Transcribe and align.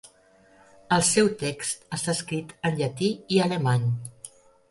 El 0.95 1.03
seu 1.09 1.29
text 1.41 1.85
està 1.99 2.15
escrit 2.17 2.55
en 2.69 2.79
llatí 2.81 3.09
i 3.35 3.39
alemany. 3.49 3.87